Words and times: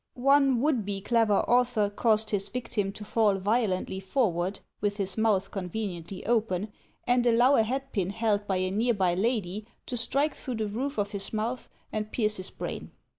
One 0.15 0.61
would 0.61 0.83
be 0.83 0.99
clever 0.99 1.41
author 1.47 1.87
caused 1.91 2.31
his 2.31 2.49
victim 2.49 2.91
to 2.93 3.05
fall 3.05 3.35
vio 3.35 3.67
lently 3.67 4.01
forward 4.01 4.61
(with 4.81 4.97
his 4.97 5.15
mouth 5.15 5.51
conveniently 5.51 6.25
open), 6.25 6.73
and 7.05 7.23
allow 7.23 7.53
a 7.55 7.61
hatpin 7.61 8.09
held 8.13 8.47
by 8.47 8.57
a 8.57 8.71
near 8.71 8.95
by 8.95 9.13
lady 9.13 9.67
to 9.85 9.95
strike 9.95 10.33
through 10.33 10.55
the 10.55 10.67
roof 10.67 10.97
of 10.97 11.11
his 11.11 11.31
mouth 11.31 11.69
and 11.91 12.11
pierce 12.11 12.37
his 12.37 12.49
brain. 12.49 12.89